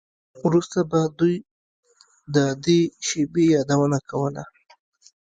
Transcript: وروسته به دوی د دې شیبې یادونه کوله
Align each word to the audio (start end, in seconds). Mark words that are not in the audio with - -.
وروسته 0.45 0.79
به 0.91 0.99
دوی 1.19 1.35
د 2.35 2.37
دې 2.65 2.79
شیبې 3.07 3.45
یادونه 3.55 3.97
کوله 4.09 4.43